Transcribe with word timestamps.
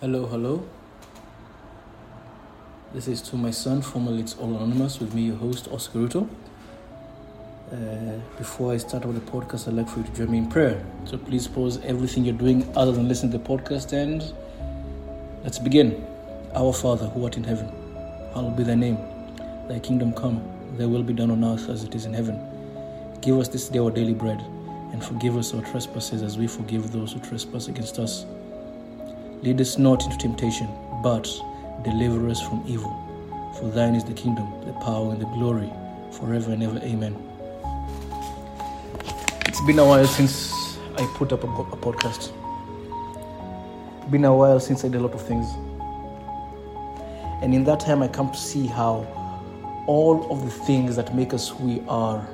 Hello, 0.00 0.26
hello. 0.26 0.64
This 2.94 3.08
is 3.08 3.20
to 3.22 3.36
my 3.36 3.50
son, 3.50 3.82
formerly 3.82 4.20
it's 4.20 4.36
All 4.36 4.54
Anonymous, 4.54 5.00
with 5.00 5.12
me, 5.12 5.22
your 5.22 5.34
host, 5.34 5.66
Oscar 5.72 5.98
Ruto. 5.98 6.28
Uh, 7.72 8.20
before 8.36 8.72
I 8.72 8.76
start 8.76 9.04
with 9.04 9.16
the 9.16 9.32
podcast, 9.32 9.66
I'd 9.66 9.74
like 9.74 9.88
for 9.88 9.98
you 9.98 10.04
to 10.04 10.12
join 10.12 10.30
me 10.30 10.38
in 10.38 10.48
prayer. 10.48 10.86
So 11.04 11.18
please 11.18 11.48
pause 11.48 11.80
everything 11.82 12.24
you're 12.24 12.38
doing 12.38 12.72
other 12.76 12.92
than 12.92 13.08
listening 13.08 13.32
to 13.32 13.38
the 13.38 13.44
podcast 13.44 13.92
and 13.92 14.22
let's 15.42 15.58
begin. 15.58 16.06
Our 16.54 16.72
Father, 16.72 17.06
who 17.06 17.24
art 17.24 17.36
in 17.36 17.42
heaven, 17.42 17.66
hallowed 18.34 18.56
be 18.56 18.62
thy 18.62 18.76
name. 18.76 18.98
Thy 19.66 19.80
kingdom 19.80 20.12
come, 20.12 20.40
thy 20.76 20.86
will 20.86 21.02
be 21.02 21.12
done 21.12 21.32
on 21.32 21.42
earth 21.42 21.68
as 21.68 21.82
it 21.82 21.96
is 21.96 22.04
in 22.04 22.14
heaven. 22.14 22.38
Give 23.20 23.36
us 23.36 23.48
this 23.48 23.68
day 23.68 23.80
our 23.80 23.90
daily 23.90 24.14
bread, 24.14 24.40
and 24.92 25.04
forgive 25.04 25.36
us 25.36 25.52
our 25.54 25.62
trespasses 25.62 26.22
as 26.22 26.38
we 26.38 26.46
forgive 26.46 26.92
those 26.92 27.14
who 27.14 27.18
trespass 27.18 27.66
against 27.66 27.98
us. 27.98 28.26
Lead 29.42 29.60
us 29.60 29.78
not 29.78 30.04
into 30.04 30.18
temptation, 30.18 30.68
but 31.00 31.30
deliver 31.84 32.28
us 32.28 32.40
from 32.40 32.64
evil. 32.66 32.92
For 33.56 33.68
thine 33.70 33.94
is 33.94 34.02
the 34.02 34.12
kingdom, 34.12 34.52
the 34.66 34.72
power, 34.72 35.12
and 35.12 35.20
the 35.20 35.26
glory, 35.26 35.72
forever 36.10 36.50
and 36.50 36.62
ever. 36.62 36.78
Amen. 36.78 37.16
It's 39.46 39.60
been 39.60 39.78
a 39.78 39.84
while 39.84 40.06
since 40.06 40.76
I 40.96 41.06
put 41.14 41.32
up 41.32 41.44
a, 41.44 41.46
a 41.46 41.76
podcast. 41.76 42.32
Been 44.10 44.24
a 44.24 44.34
while 44.34 44.58
since 44.58 44.84
I 44.84 44.88
did 44.88 44.96
a 44.96 45.04
lot 45.04 45.14
of 45.14 45.22
things. 45.22 45.46
And 47.40 47.54
in 47.54 47.62
that 47.64 47.78
time, 47.78 48.02
I 48.02 48.08
come 48.08 48.32
to 48.32 48.38
see 48.38 48.66
how 48.66 49.06
all 49.86 50.32
of 50.32 50.44
the 50.44 50.50
things 50.50 50.96
that 50.96 51.14
make 51.14 51.32
us 51.32 51.48
who 51.48 51.64
we 51.64 51.80
are 51.86 52.28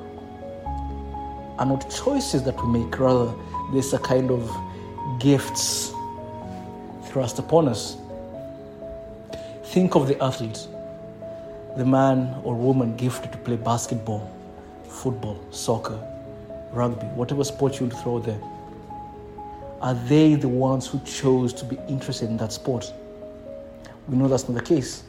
are 1.58 1.66
not 1.66 1.90
choices 1.90 2.44
that 2.44 2.64
we 2.64 2.80
make, 2.80 2.98
rather, 2.98 3.34
there's 3.72 3.92
a 3.92 3.98
kind 3.98 4.30
of 4.30 4.50
gifts 5.20 5.93
thrust 7.14 7.38
upon 7.38 7.68
us. 7.68 7.96
Think 9.66 9.94
of 9.94 10.08
the 10.08 10.20
athlete, 10.20 10.66
the 11.76 11.86
man 11.86 12.34
or 12.42 12.56
woman 12.56 12.96
gifted 12.96 13.30
to 13.30 13.38
play 13.38 13.54
basketball, 13.54 14.28
football, 14.88 15.38
soccer, 15.52 15.96
rugby, 16.72 17.06
whatever 17.14 17.44
sport 17.44 17.78
you 17.78 17.86
would 17.86 17.96
throw 17.98 18.18
there. 18.18 18.40
Are 19.80 19.94
they 19.94 20.34
the 20.34 20.48
ones 20.48 20.88
who 20.88 20.98
chose 21.04 21.52
to 21.52 21.64
be 21.64 21.78
interested 21.88 22.28
in 22.28 22.36
that 22.38 22.52
sport? 22.52 22.92
We 24.08 24.16
know 24.16 24.26
that's 24.26 24.48
not 24.48 24.58
the 24.58 24.74
case. 24.74 25.04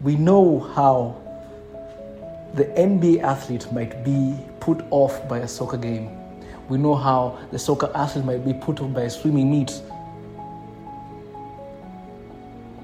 We 0.00 0.16
know 0.16 0.60
how 0.60 1.20
the 2.54 2.64
NBA 2.64 3.22
athlete 3.22 3.70
might 3.70 4.02
be 4.02 4.34
put 4.60 4.82
off 4.90 5.28
by 5.28 5.40
a 5.40 5.48
soccer 5.48 5.76
game. 5.76 6.16
We 6.70 6.78
know 6.78 6.94
how 6.94 7.38
the 7.52 7.58
soccer 7.58 7.92
athlete 7.94 8.24
might 8.24 8.46
be 8.46 8.54
put 8.54 8.80
off 8.80 8.94
by 8.94 9.02
a 9.02 9.10
swimming 9.10 9.50
meet. 9.50 9.82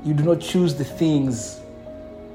You 0.07 0.15
do 0.15 0.23
not 0.23 0.39
choose 0.39 0.73
the 0.77 0.85
things 0.85 1.61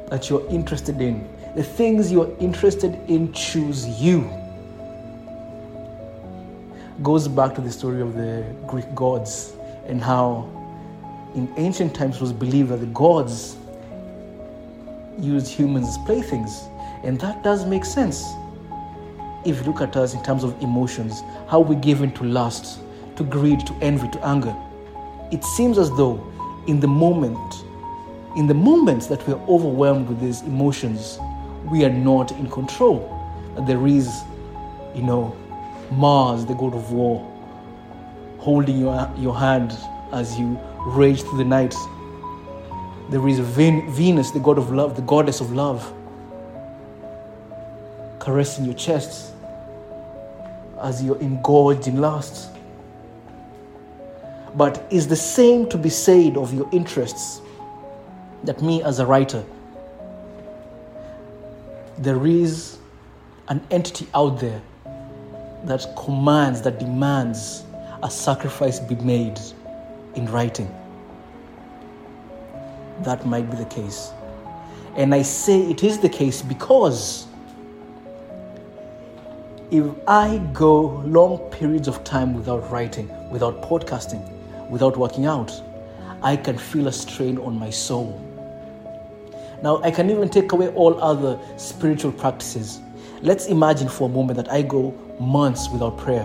that 0.10 0.30
you're 0.30 0.46
interested 0.50 1.00
in. 1.00 1.26
The 1.56 1.64
things 1.64 2.12
you're 2.12 2.36
interested 2.38 3.00
in 3.08 3.32
choose 3.32 3.88
you. 3.88 4.30
Goes 7.02 7.30
back 7.30 7.56
to 7.56 7.62
the 7.62 7.72
story 7.72 8.02
of 8.02 8.16
the 8.16 8.46
Greek 8.68 8.94
gods 8.94 9.54
and 9.88 10.04
how 10.04 10.50
in 11.34 11.50
ancient 11.56 11.96
times 11.96 12.18
it 12.18 12.22
was 12.22 12.34
believed 12.34 12.72
that 12.72 12.82
the 12.82 12.88
gods 12.88 13.56
used 15.18 15.48
humans 15.48 15.88
as 15.88 15.98
playthings. 16.00 16.64
And 17.06 17.22
that 17.22 17.42
does 17.42 17.66
make 17.66 17.86
sense. 17.86 18.34
If 19.46 19.60
you 19.60 19.64
look 19.64 19.80
at 19.80 19.96
us 19.96 20.14
in 20.14 20.22
terms 20.24 20.44
of 20.44 20.62
emotions, 20.62 21.22
how 21.48 21.62
we 21.62 21.78
give 21.78 22.02
in 22.02 22.12
to 22.16 22.26
lust, 22.26 22.82
to 23.16 23.24
greed, 23.24 23.66
to 23.66 23.74
envy, 23.76 24.10
to 24.10 24.26
anger, 24.26 24.54
it 25.32 25.46
seems 25.46 25.78
as 25.78 25.90
though 25.92 26.18
in 26.68 26.80
the 26.80 26.88
moment, 26.88 27.64
in 28.36 28.48
the 28.48 28.54
moments 28.54 29.08
that 29.08 29.26
we 29.28 29.34
are 29.34 29.42
overwhelmed 29.48 30.08
with 30.08 30.20
these 30.20 30.42
emotions, 30.42 31.20
we 31.70 31.84
are 31.86 31.90
not 31.90 32.32
in 32.34 32.50
control. 32.50 33.18
There 33.68 33.86
is, 33.88 34.10
you 34.96 35.04
know, 35.04 35.36
Mars, 35.92 36.46
the 36.46 36.54
god 36.54 36.74
of 36.74 36.92
war, 36.92 37.28
holding 38.38 38.80
your, 38.80 39.12
your 39.18 39.38
hand 39.38 39.78
as 40.14 40.38
you 40.40 40.60
rage 40.86 41.22
through 41.22 41.38
the 41.38 41.46
night. 41.46 41.76
There 43.10 43.28
is 43.28 43.40
Venus, 43.40 44.32
the 44.32 44.40
god 44.40 44.58
of 44.58 44.72
love, 44.72 44.96
the 44.96 45.02
goddess 45.02 45.42
of 45.42 45.52
love, 45.52 45.94
caressing 48.20 48.66
your 48.66 48.76
chest 48.76 49.34
as 50.82 51.04
you're 51.04 51.20
engorged 51.20 51.88
in 51.88 52.00
lust. 52.00 52.51
But 54.56 54.86
is 54.90 55.08
the 55.08 55.16
same 55.16 55.70
to 55.70 55.78
be 55.78 55.90
said 55.90 56.38
of 56.38 56.54
your 56.54 56.70
interests? 56.72 57.42
That 58.44 58.62
me, 58.62 58.84
as 58.84 59.00
a 59.00 59.06
writer, 59.06 59.44
there 61.98 62.26
is 62.26 62.78
an 63.48 63.62
entity 63.70 64.08
out 64.14 64.40
there 64.40 64.62
that 65.66 65.86
commands, 65.96 66.62
that 66.64 66.80
demands 66.80 67.64
a 68.04 68.10
sacrifice 68.10 68.80
be 68.80 68.96
made 68.96 69.40
in 70.16 70.26
writing. 70.26 70.74
That 73.02 73.26
might 73.26 73.50
be 73.50 73.58
the 73.58 73.66
case. 73.66 74.12
And 74.96 75.14
I 75.14 75.22
say 75.22 75.62
it 75.70 75.84
is 75.84 76.00
the 76.00 76.10
case 76.10 76.42
because 76.42 77.28
if 79.70 79.86
I 80.08 80.38
go 80.52 81.02
long 81.06 81.38
periods 81.52 81.88
of 81.88 82.04
time 82.04 82.34
without 82.34 82.70
writing, 82.70 83.10
without 83.30 83.62
podcasting, 83.62 84.28
without 84.72 84.98
working 84.98 85.28
out, 85.28 85.52
I 86.24 86.36
can 86.36 86.58
feel 86.58 86.88
a 86.88 86.92
strain 86.92 87.38
on 87.38 87.60
my 87.60 87.70
soul. 87.70 88.20
Now, 89.62 89.82
I 89.84 89.92
can 89.92 90.10
even 90.10 90.30
take 90.30 90.54
away 90.54 90.70
all 90.70 91.00
other 91.00 91.38
spiritual 91.58 92.12
practices. 92.12 92.80
Let's 93.22 93.46
imagine 93.46 93.90
for 93.90 94.10
a 94.10 94.12
moment 94.12 94.38
that 94.38 94.52
I 94.52 94.64
go 94.64 94.96
months 95.20 95.70
without 95.70 95.98
prayer, 96.00 96.24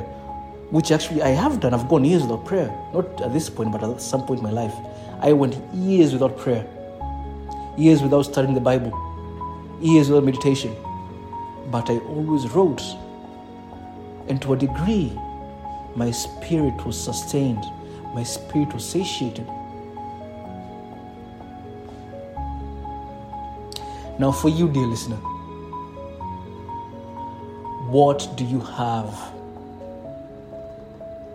which 0.71 0.91
actually 0.91 1.23
I 1.23 1.31
have 1.31 1.61
done. 1.61 1.75
I've 1.75 1.89
gone 1.89 2.05
years 2.05 2.23
without 2.23 2.47
prayer. 2.47 2.69
Not 2.95 3.21
at 3.21 3.35
this 3.35 3.51
point, 3.51 3.73
but 3.73 3.83
at 3.83 4.01
some 4.01 4.25
point 4.25 4.39
in 4.39 4.45
my 4.45 4.53
life. 4.53 4.75
I 5.21 5.33
went 5.33 5.57
years 5.75 6.13
without 6.13 6.39
prayer, 6.39 6.65
years 7.77 8.03
without 8.03 8.23
studying 8.23 8.55
the 8.55 8.61
Bible, 8.61 8.93
years 9.83 10.09
without 10.09 10.25
meditation. 10.25 10.75
But 11.71 11.91
I 11.91 11.99
always 11.99 12.49
wrote. 12.51 12.83
And 14.29 14.41
to 14.43 14.55
a 14.55 14.57
degree, 14.57 15.13
my 15.95 16.11
spirit 16.11 16.85
was 16.87 16.99
sustained, 16.99 17.65
my 18.17 18.23
spirit 18.23 18.73
was 18.73 18.83
satiated. 18.83 19.47
Now, 24.19 24.33
for 24.33 24.49
you, 24.49 24.71
dear 24.73 24.87
listener, 24.87 25.17
what 27.93 28.27
do 28.37 28.45
you 28.47 28.61
have 28.61 29.15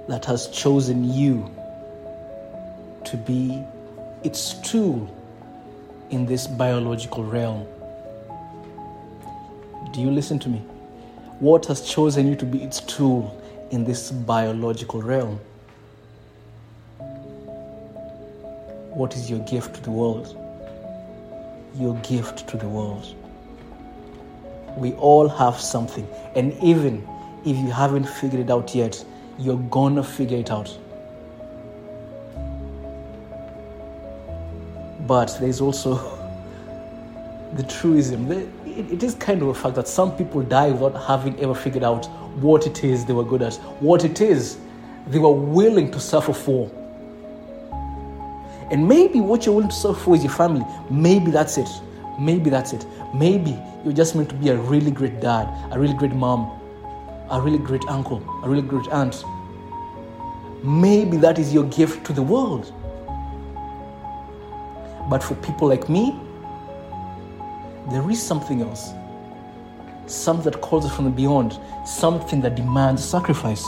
that 0.08 0.25
has 0.25 0.47
chosen 0.47 1.14
you 1.14 1.52
to 3.06 3.16
be 3.16 3.63
its 4.24 4.56
tool 4.68 5.08
in 6.09 6.25
this 6.25 6.48
biological 6.48 7.24
realm? 7.24 7.68
Do 9.94 10.02
you 10.02 10.09
listen 10.09 10.40
to 10.40 10.50
me? 10.50 10.58
What 11.38 11.68
has 11.68 11.88
chosen 11.88 12.25
you 12.25 12.36
to 12.38 12.46
be 12.46 12.63
its 12.63 12.80
tool 12.80 13.40
in 13.69 13.86
this 13.86 14.09
biological 14.09 15.03
realm? 15.03 15.40
What 19.01 19.16
is 19.16 19.31
your 19.31 19.39
gift 19.39 19.73
to 19.78 19.81
the 19.81 19.89
world? 19.89 20.38
Your 21.73 21.95
gift 22.03 22.47
to 22.50 22.56
the 22.56 22.67
world. 22.67 23.16
We 24.78 24.94
all 24.94 25.28
have 25.28 25.59
something, 25.59 26.07
and 26.35 26.53
even 26.62 27.07
if 27.44 27.57
you 27.57 27.72
haven't 27.72 28.03
figured 28.03 28.41
it 28.41 28.51
out 28.51 28.75
yet, 28.75 29.03
you're 29.39 29.63
gonna 29.72 30.03
figure 30.03 30.38
it 30.38 30.51
out. 30.51 30.78
But 35.07 35.36
there's 35.39 35.62
also 35.62 35.95
the 37.56 37.63
truism. 37.63 38.30
It 38.68 39.01
is 39.01 39.15
kind 39.15 39.42
of 39.42 39.47
a 39.47 39.56
fact 39.56 39.77
that 39.77 39.88
some 39.88 40.15
people 40.15 40.44
die 40.44 40.69
without 40.69 41.07
having 41.07 41.39
ever 41.39 41.56
figured 41.56 41.83
out 41.83 42.06
what 42.39 42.68
it 42.68 42.83
is 42.83 43.04
they 43.06 43.13
were 43.13 43.24
good 43.24 43.42
at, 43.42 43.56
what 43.81 44.06
it 44.06 44.21
is 44.21 44.59
they 45.07 45.18
were 45.18 45.31
willing 45.31 45.89
to 45.89 46.00
suffer 46.00 46.33
for. 46.33 46.69
And 48.71 48.88
maybe 48.88 49.19
what 49.19 49.45
you're 49.45 49.53
willing 49.53 49.69
to 49.69 49.75
suffer 49.75 50.00
for 50.00 50.15
is 50.15 50.23
your 50.23 50.31
family. 50.31 50.65
Maybe 50.89 51.29
that's 51.29 51.57
it. 51.57 51.68
Maybe 52.18 52.50
that's 52.50 52.71
it. 52.71 52.85
Maybe 53.13 53.59
you're 53.83 53.94
just 53.94 54.15
meant 54.15 54.29
to 54.29 54.35
be 54.35 54.50
a 54.50 54.56
really 54.56 54.91
great 54.91 55.19
dad, 55.19 55.47
a 55.73 55.79
really 55.79 55.94
great 55.94 56.13
mom, 56.13 56.57
a 57.29 57.41
really 57.41 57.57
great 57.57 57.83
uncle, 57.89 58.23
a 58.44 58.50
really 58.50 58.62
great 58.62 58.88
aunt. 58.89 59.23
Maybe 60.63 61.18
that 61.18 61.38
is 61.38 61.53
your 61.53 61.65
gift 61.65 62.06
to 62.06 62.13
the 62.13 62.21
world. 62.21 62.71
But 65.09 65.21
for 65.21 65.35
people 65.35 65.68
like 65.68 65.89
me, 65.89 66.18
there 67.89 68.09
is 68.09 68.21
something 68.21 68.62
else. 68.62 68.94
Something 70.06 70.51
that 70.51 70.62
calls 70.62 70.85
us 70.85 70.95
from 70.95 71.06
the 71.06 71.12
beyond, 71.12 71.59
something 71.85 72.39
that 72.41 72.56
demands 72.56 73.03
sacrifice. 73.03 73.65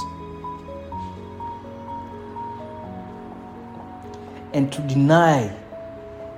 And 4.53 4.71
to 4.71 4.81
deny 4.81 5.51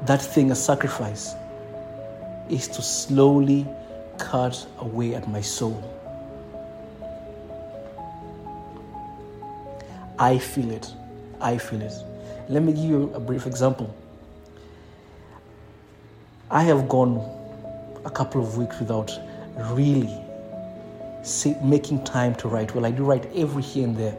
that 0.06 0.22
thing 0.22 0.52
a 0.52 0.56
sacrifice 0.56 1.36
is 2.50 2.68
to 2.70 2.82
slowly 2.82 3.68
cut 4.18 4.66
away 4.80 5.16
at 5.16 5.28
my 5.28 5.42
soul. 5.42 5.84
I 10.18 10.38
feel 10.38 10.72
it. 10.72 10.94
I 11.42 11.58
feel 11.58 11.82
it. 11.82 11.94
Let 12.48 12.64
me 12.64 12.72
give 12.72 12.86
you 12.86 13.12
a 13.14 13.20
brief 13.20 13.46
example. 13.46 13.94
I 16.50 16.64
have 16.64 16.88
gone 16.88 17.18
a 18.06 18.10
couple 18.10 18.42
of 18.42 18.58
weeks 18.58 18.80
without 18.80 19.12
really 19.72 20.22
making 21.64 22.04
time 22.06 22.36
to 22.36 22.48
write. 22.48 22.74
Well, 22.74 22.86
I 22.86 22.92
do 22.92 23.04
write 23.04 23.26
every 23.36 23.64
here 23.64 23.84
and 23.84 23.98
there, 23.98 24.16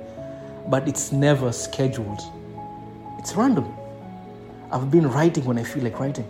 but 0.68 0.86
it's 0.86 1.12
never 1.12 1.50
scheduled. 1.52 2.20
It's 3.18 3.34
random. 3.34 3.72
I've 4.70 4.90
been 4.90 5.08
writing 5.08 5.44
when 5.44 5.58
I 5.58 5.64
feel 5.64 5.84
like 5.84 5.98
writing. 6.00 6.26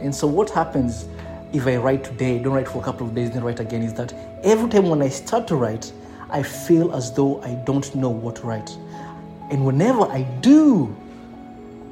And 0.00 0.14
so, 0.14 0.26
what 0.26 0.50
happens 0.50 1.06
if 1.52 1.66
I 1.66 1.76
write 1.76 2.04
today, 2.04 2.38
don't 2.38 2.52
write 2.52 2.68
for 2.68 2.78
a 2.78 2.84
couple 2.84 3.06
of 3.06 3.14
days, 3.14 3.30
then 3.30 3.42
write 3.42 3.60
again, 3.60 3.82
is 3.82 3.94
that 3.94 4.12
every 4.42 4.68
time 4.68 4.88
when 4.88 5.00
I 5.02 5.08
start 5.08 5.48
to 5.48 5.56
write, 5.56 5.92
I 6.28 6.42
feel 6.42 6.92
as 6.92 7.12
though 7.12 7.40
I 7.42 7.54
don't 7.64 7.94
know 7.94 8.10
what 8.10 8.36
to 8.36 8.42
write. 8.42 8.70
And 9.50 9.64
whenever 9.64 10.02
I 10.02 10.22
do 10.40 10.94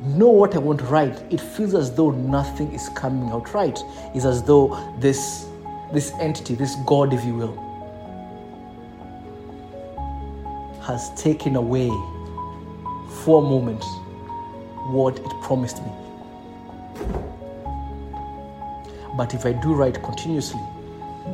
know 0.02 0.28
what 0.28 0.54
I 0.54 0.58
want 0.58 0.80
to 0.80 0.86
write, 0.86 1.22
it 1.30 1.40
feels 1.40 1.74
as 1.74 1.94
though 1.94 2.10
nothing 2.10 2.72
is 2.72 2.88
coming 2.90 3.30
out 3.30 3.54
right. 3.54 3.78
It's 4.14 4.24
as 4.24 4.42
though 4.42 4.94
this, 4.98 5.46
this 5.92 6.12
entity, 6.20 6.54
this 6.54 6.76
God, 6.84 7.12
if 7.12 7.24
you 7.24 7.34
will, 7.34 7.56
has 10.82 11.10
taken 11.14 11.56
away 11.56 11.88
for 13.24 13.42
a 13.42 13.42
moment 13.42 13.82
what 14.92 15.18
it 15.18 15.42
promised 15.42 15.82
me. 15.82 15.90
But 19.16 19.32
if 19.32 19.46
I 19.46 19.52
do 19.52 19.72
write 19.72 20.02
continuously, 20.02 20.60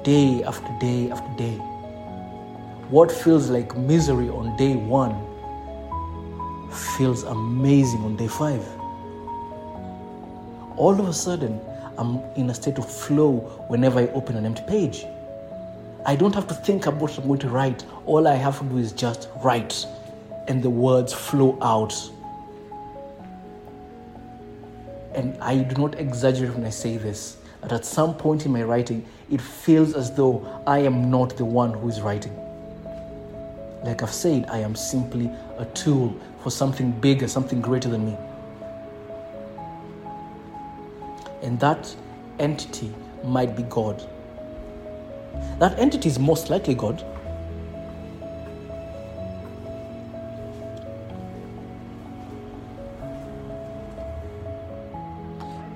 day 0.04 0.44
after 0.44 0.70
day 0.78 1.10
after 1.10 1.36
day, 1.36 1.56
what 2.90 3.10
feels 3.10 3.50
like 3.50 3.76
misery 3.76 4.28
on 4.28 4.56
day 4.56 4.76
one 4.76 5.14
feels 6.96 7.24
amazing 7.24 8.02
on 8.02 8.16
day 8.16 8.28
five. 8.28 8.64
All 10.76 10.98
of 10.98 11.08
a 11.08 11.12
sudden, 11.12 11.60
I'm 11.98 12.20
in 12.36 12.50
a 12.50 12.54
state 12.54 12.78
of 12.78 12.88
flow 12.88 13.38
whenever 13.66 13.98
I 13.98 14.06
open 14.08 14.36
an 14.36 14.46
empty 14.46 14.62
page. 14.68 15.06
I 16.06 16.14
don't 16.14 16.34
have 16.34 16.46
to 16.46 16.54
think 16.54 16.86
about 16.86 17.00
what 17.00 17.18
I'm 17.18 17.26
going 17.26 17.40
to 17.40 17.48
write. 17.48 17.84
All 18.06 18.28
I 18.28 18.36
have 18.36 18.58
to 18.60 18.64
do 18.64 18.78
is 18.78 18.92
just 18.92 19.28
write, 19.42 19.86
and 20.50 20.64
the 20.64 20.68
words 20.68 21.12
flow 21.12 21.56
out. 21.62 21.94
And 25.14 25.40
I 25.40 25.58
do 25.58 25.80
not 25.80 25.96
exaggerate 25.96 26.52
when 26.54 26.64
I 26.64 26.70
say 26.70 26.96
this 26.96 27.36
that 27.62 27.70
at 27.70 27.84
some 27.84 28.14
point 28.16 28.46
in 28.46 28.52
my 28.52 28.64
writing, 28.64 29.06
it 29.30 29.40
feels 29.40 29.94
as 29.94 30.12
though 30.12 30.62
I 30.66 30.78
am 30.78 31.08
not 31.08 31.36
the 31.36 31.44
one 31.44 31.72
who 31.72 31.88
is 31.88 32.00
writing. 32.00 32.34
Like 33.84 34.02
I've 34.02 34.12
said, 34.12 34.46
I 34.48 34.58
am 34.58 34.74
simply 34.74 35.30
a 35.58 35.66
tool 35.66 36.18
for 36.42 36.50
something 36.50 36.90
bigger, 36.90 37.28
something 37.28 37.60
greater 37.60 37.88
than 37.88 38.06
me. 38.06 38.16
And 41.42 41.60
that 41.60 41.94
entity 42.40 42.92
might 43.22 43.54
be 43.54 43.62
God. 43.64 44.02
That 45.60 45.78
entity 45.78 46.08
is 46.08 46.18
most 46.18 46.50
likely 46.50 46.74
God. 46.74 47.04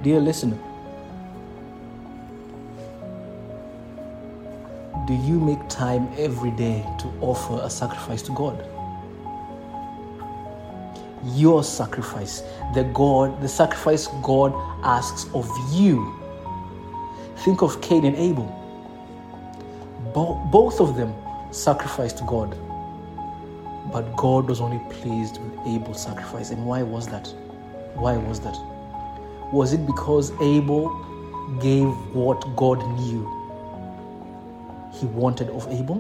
Dear 0.05 0.21
listener, 0.21 0.59
do 5.07 5.15
you 5.15 5.41
make 5.41 5.67
time 5.71 6.11
every 6.19 6.51
day 6.51 6.85
to 6.99 7.07
offer 7.23 7.59
a 7.63 7.71
sacrifice 7.71 8.21
to 8.25 8.33
God? 8.33 8.63
Your 11.25 11.65
sacrifice, 11.65 12.43
the 12.75 12.85
God, 12.93 13.41
the 13.41 13.49
sacrifice 13.49 14.09
God 14.23 14.53
asks 14.85 15.25
of 15.33 15.51
you. 15.73 16.15
Think 17.39 17.63
of 17.63 17.81
Cain 17.81 18.05
and 18.05 18.17
Abel. 18.17 18.45
Bo- 20.13 20.35
both 20.53 20.81
of 20.81 20.97
them 20.97 21.15
sacrificed 21.51 22.19
to 22.19 22.25
God. 22.25 22.55
But 23.91 24.15
God 24.17 24.51
was 24.51 24.61
only 24.61 24.83
pleased 24.97 25.39
with 25.39 25.67
Abel's 25.67 26.03
sacrifice. 26.03 26.51
And 26.51 26.67
why 26.67 26.83
was 26.83 27.07
that? 27.07 27.27
Why 27.95 28.19
was 28.19 28.39
that? 28.41 28.74
Was 29.55 29.73
it 29.73 29.87
because 29.87 30.33
Abel 30.41 30.89
gave 31.61 31.87
what 32.13 32.57
God 32.57 32.85
knew 32.99 33.23
he 34.93 35.07
wanted 35.07 35.49
of 35.51 35.69
Abel? 35.69 35.99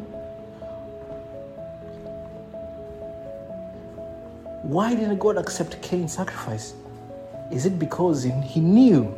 Why 4.62 4.97
didn't 4.97 5.21
God 5.21 5.37
accept 5.37 5.81
Cain's 5.83 6.15
sacrifice? 6.15 6.75
Is 7.53 7.65
it 7.65 7.79
because 7.79 8.25
he 8.25 8.59
knew 8.59 9.15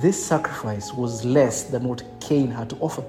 this 0.00 0.24
sacrifice 0.24 0.92
was 0.92 1.24
less 1.24 1.64
than 1.64 1.88
what 1.88 2.04
Cain 2.20 2.52
had 2.52 2.70
to 2.70 2.76
offer? 2.76 3.02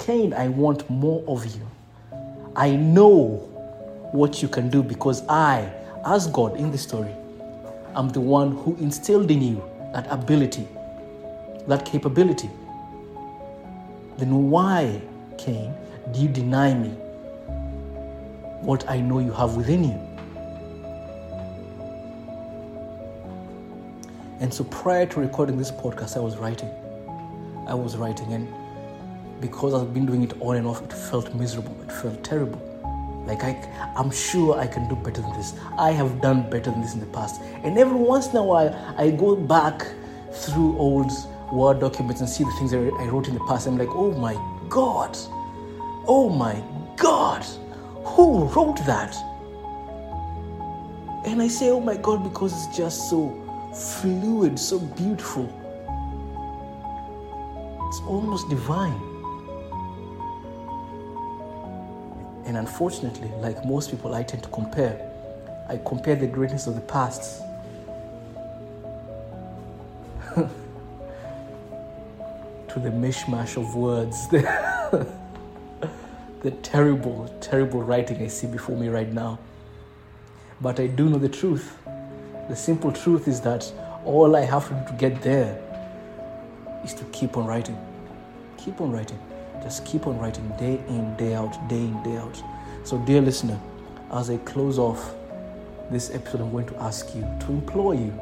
Cain, 0.00 0.34
I 0.34 0.48
want 0.48 0.90
more 0.90 1.22
of 1.28 1.46
you. 1.46 1.64
I 2.56 2.74
know 2.74 3.36
what 4.10 4.42
you 4.42 4.48
can 4.48 4.70
do 4.70 4.82
because 4.82 5.24
I, 5.28 5.72
as 6.04 6.26
God 6.26 6.56
in 6.56 6.72
the 6.72 6.78
story, 6.78 7.14
am 7.96 8.08
the 8.10 8.20
one 8.20 8.52
who 8.52 8.76
instilled 8.76 9.30
in 9.30 9.42
you 9.42 9.62
that 9.92 10.06
ability, 10.10 10.66
that 11.66 11.84
capability 11.84 12.50
then 14.20 14.50
why, 14.50 15.00
Cain, 15.38 15.72
do 16.12 16.20
you 16.20 16.28
deny 16.28 16.74
me 16.74 16.90
what 18.60 18.88
I 18.88 19.00
know 19.00 19.18
you 19.18 19.32
have 19.32 19.56
within 19.56 19.84
you? 19.84 19.98
And 24.40 24.52
so 24.52 24.64
prior 24.64 25.06
to 25.06 25.20
recording 25.20 25.56
this 25.56 25.70
podcast, 25.70 26.18
I 26.18 26.20
was 26.20 26.36
writing. 26.36 26.68
I 27.66 27.72
was 27.72 27.96
writing, 27.96 28.34
and 28.34 28.46
because 29.40 29.72
I've 29.72 29.94
been 29.94 30.04
doing 30.04 30.22
it 30.22 30.34
on 30.40 30.56
and 30.56 30.66
off, 30.66 30.82
it 30.82 30.92
felt 30.92 31.34
miserable. 31.34 31.74
It 31.82 31.90
felt 31.90 32.22
terrible. 32.22 32.69
Like 33.30 33.44
I, 33.44 33.92
I'm 33.96 34.10
sure 34.10 34.58
I 34.58 34.66
can 34.66 34.88
do 34.88 34.96
better 34.96 35.22
than 35.22 35.32
this. 35.34 35.54
I 35.78 35.92
have 35.92 36.20
done 36.20 36.50
better 36.50 36.72
than 36.72 36.80
this 36.80 36.94
in 36.94 37.00
the 37.00 37.06
past. 37.06 37.40
And 37.62 37.78
every 37.78 37.96
once 37.96 38.26
in 38.26 38.36
a 38.36 38.42
while, 38.42 38.74
I 38.98 39.10
go 39.10 39.36
back 39.36 39.86
through 40.32 40.76
old 40.76 41.12
Word 41.52 41.78
documents 41.78 42.20
and 42.20 42.28
see 42.28 42.42
the 42.42 42.50
things 42.58 42.72
that 42.72 42.78
I 42.78 43.06
wrote 43.06 43.28
in 43.28 43.34
the 43.34 43.44
past. 43.44 43.68
I'm 43.68 43.78
like, 43.78 43.90
oh 43.92 44.10
my 44.10 44.34
God, 44.68 45.16
oh 46.08 46.28
my 46.28 46.60
God, 46.96 47.44
who 48.04 48.46
wrote 48.46 48.84
that? 48.86 49.14
And 51.24 51.40
I 51.40 51.46
say, 51.46 51.70
oh 51.70 51.80
my 51.80 51.96
God, 51.96 52.24
because 52.24 52.52
it's 52.52 52.76
just 52.76 53.08
so 53.10 53.30
fluid, 53.72 54.58
so 54.58 54.80
beautiful. 54.80 55.44
It's 57.88 58.00
almost 58.08 58.48
divine. 58.48 59.09
And 62.50 62.58
unfortunately, 62.58 63.30
like 63.38 63.64
most 63.64 63.92
people, 63.92 64.12
I 64.12 64.24
tend 64.24 64.42
to 64.42 64.48
compare. 64.48 65.08
I 65.68 65.76
compare 65.86 66.16
the 66.16 66.26
greatness 66.26 66.66
of 66.66 66.74
the 66.74 66.80
past 66.80 67.42
to 70.34 70.50
the 72.74 72.90
mishmash 72.90 73.56
of 73.56 73.76
words, 73.76 74.26
the, 74.30 74.40
the 76.42 76.50
terrible, 76.50 77.32
terrible 77.40 77.84
writing 77.84 78.20
I 78.20 78.26
see 78.26 78.48
before 78.48 78.76
me 78.76 78.88
right 78.88 79.12
now. 79.12 79.38
But 80.60 80.80
I 80.80 80.88
do 80.88 81.08
know 81.08 81.18
the 81.18 81.28
truth. 81.28 81.78
The 82.48 82.56
simple 82.56 82.90
truth 82.90 83.28
is 83.28 83.40
that 83.42 83.72
all 84.04 84.34
I 84.34 84.40
have 84.40 84.66
to 84.70 84.74
do 84.74 84.84
to 84.88 84.92
get 84.94 85.22
there 85.22 85.56
is 86.84 86.94
to 86.94 87.04
keep 87.12 87.36
on 87.36 87.46
writing. 87.46 87.78
Keep 88.56 88.80
on 88.80 88.90
writing. 88.90 89.20
Just 89.62 89.84
keep 89.84 90.06
on 90.06 90.18
writing 90.18 90.48
day 90.58 90.80
in, 90.88 91.14
day 91.16 91.34
out, 91.34 91.52
day 91.68 91.76
in, 91.76 92.02
day 92.02 92.16
out. 92.16 92.42
So, 92.84 92.98
dear 92.98 93.20
listener, 93.20 93.58
as 94.12 94.30
I 94.30 94.38
close 94.38 94.78
off 94.78 95.14
this 95.90 96.10
episode, 96.10 96.40
I'm 96.40 96.50
going 96.50 96.66
to 96.66 96.76
ask 96.78 97.14
you 97.14 97.22
to 97.22 97.46
implore 97.52 97.94
you 97.94 98.12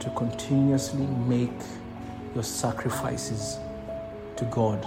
to 0.00 0.10
continuously 0.16 1.06
make 1.28 1.50
your 2.34 2.42
sacrifices 2.42 3.58
to 4.36 4.44
God. 4.46 4.84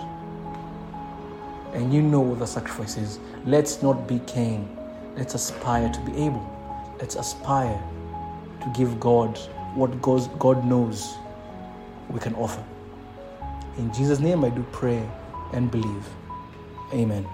And 1.74 1.94
you 1.94 2.01
know 2.01 2.20
what 2.20 2.39
the 2.39 2.46
sacrifice 2.46 2.98
is. 2.98 3.20
Let's 3.46 3.82
not 3.82 4.08
be 4.08 4.20
Cain. 4.27 4.67
Let's 5.15 5.34
aspire 5.34 5.89
to 5.89 6.00
be 6.01 6.12
Abel. 6.13 6.96
Let's 7.00 7.15
aspire 7.15 7.82
to 8.62 8.74
give 8.75 9.00
God 9.00 9.38
what 9.75 10.01
God 10.01 10.65
knows 10.65 11.15
we 12.10 12.20
can 12.20 12.36
offer. 12.36 12.64
In 13.78 13.94
Jesus' 13.94 14.20
name, 14.20 14.44
I 14.44 14.50
do 14.50 14.66
pray 14.72 15.08
and 15.54 15.70
believe. 15.70 16.06
Amen. 16.94 17.26